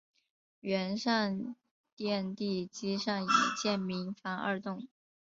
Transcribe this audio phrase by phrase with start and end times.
[0.61, 1.55] 原上
[1.95, 4.87] 殿地基上已建民房二幢。